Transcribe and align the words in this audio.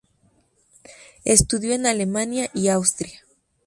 Estudió 1.25 1.73
en 1.75 1.85
Alemania 1.85 2.49
y 2.55 2.69
Austria. 2.69 3.21